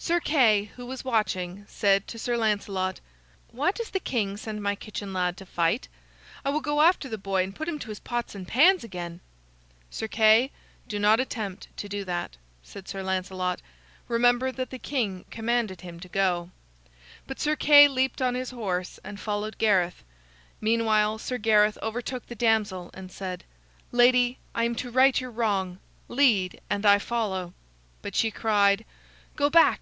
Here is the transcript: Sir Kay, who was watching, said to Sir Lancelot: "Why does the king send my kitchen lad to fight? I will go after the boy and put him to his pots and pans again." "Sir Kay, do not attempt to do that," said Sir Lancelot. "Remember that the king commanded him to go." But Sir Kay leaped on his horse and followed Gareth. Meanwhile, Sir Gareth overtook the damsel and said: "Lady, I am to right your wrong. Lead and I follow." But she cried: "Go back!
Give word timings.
Sir 0.00 0.20
Kay, 0.20 0.70
who 0.76 0.86
was 0.86 1.04
watching, 1.04 1.64
said 1.66 2.06
to 2.06 2.20
Sir 2.20 2.36
Lancelot: 2.36 3.00
"Why 3.50 3.72
does 3.72 3.90
the 3.90 3.98
king 3.98 4.36
send 4.36 4.62
my 4.62 4.76
kitchen 4.76 5.12
lad 5.12 5.36
to 5.38 5.44
fight? 5.44 5.88
I 6.44 6.50
will 6.50 6.60
go 6.60 6.82
after 6.82 7.08
the 7.08 7.18
boy 7.18 7.42
and 7.42 7.52
put 7.52 7.66
him 7.66 7.80
to 7.80 7.88
his 7.88 7.98
pots 7.98 8.36
and 8.36 8.46
pans 8.46 8.84
again." 8.84 9.18
"Sir 9.90 10.06
Kay, 10.06 10.52
do 10.86 11.00
not 11.00 11.18
attempt 11.18 11.66
to 11.78 11.88
do 11.88 12.04
that," 12.04 12.36
said 12.62 12.86
Sir 12.86 13.02
Lancelot. 13.02 13.60
"Remember 14.06 14.52
that 14.52 14.70
the 14.70 14.78
king 14.78 15.24
commanded 15.32 15.80
him 15.80 15.98
to 15.98 16.08
go." 16.08 16.50
But 17.26 17.40
Sir 17.40 17.56
Kay 17.56 17.88
leaped 17.88 18.22
on 18.22 18.36
his 18.36 18.50
horse 18.50 19.00
and 19.02 19.18
followed 19.18 19.58
Gareth. 19.58 20.04
Meanwhile, 20.60 21.18
Sir 21.18 21.38
Gareth 21.38 21.76
overtook 21.82 22.26
the 22.28 22.36
damsel 22.36 22.92
and 22.94 23.10
said: 23.10 23.42
"Lady, 23.90 24.38
I 24.54 24.62
am 24.62 24.76
to 24.76 24.92
right 24.92 25.20
your 25.20 25.32
wrong. 25.32 25.80
Lead 26.06 26.60
and 26.70 26.86
I 26.86 27.00
follow." 27.00 27.52
But 28.00 28.14
she 28.14 28.30
cried: 28.30 28.84
"Go 29.34 29.50
back! 29.50 29.74